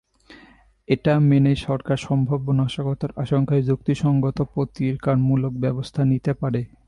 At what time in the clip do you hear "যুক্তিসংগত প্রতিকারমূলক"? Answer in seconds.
3.63-5.53